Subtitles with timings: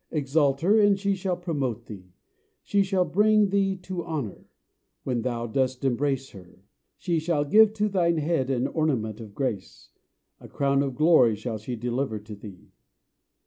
[0.09, 2.11] Exalt her, and she shall promote thee:
[2.63, 4.47] she shall bring thee to honour,
[5.03, 6.59] when thou dost embrace her.
[6.97, 9.91] She shall give to thine head an ornament of grace:
[10.39, 12.71] a crown of glory shall she deliver to thee.